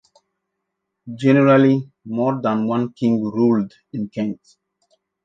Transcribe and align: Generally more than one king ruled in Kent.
Generally 1.15 1.91
more 2.05 2.41
than 2.41 2.65
one 2.65 2.91
king 2.93 3.21
ruled 3.21 3.71
in 3.93 4.09
Kent. 4.09 4.39